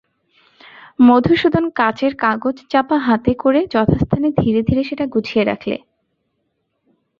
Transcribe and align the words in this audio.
মধুসূদন 0.99 1.65
কাঁচের 1.75 2.13
কাগজচাপা 2.15 2.97
হাতে 2.99 3.31
করে 3.33 3.59
যথাস্থানে 3.71 4.27
ধীরে 4.37 4.61
ধীরে 4.61 4.81
সেটা 4.83 5.05
গুছিয়ে 5.07 5.43
রাখলে। 5.45 5.77